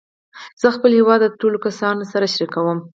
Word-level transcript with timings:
زه 0.61 0.67
خپل 0.75 0.91
هېواد 0.99 1.19
د 1.23 1.35
ټولو 1.41 1.57
کسانو 1.65 2.03
سره 2.11 2.25
شریکوم. 2.33 2.77